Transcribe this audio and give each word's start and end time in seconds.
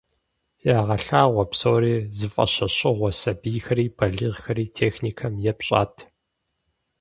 Ягъэлъагъуэ 0.77 1.45
псори 1.51 1.95
зыфӏэщӏэщыгъуэ 2.17 3.09
сабийхэри 3.19 3.85
балигъхэри 3.97 4.65
техникэм 4.77 5.33
епщӏат. 5.51 5.95